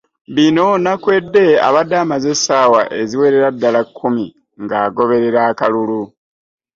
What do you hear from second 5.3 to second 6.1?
akalulu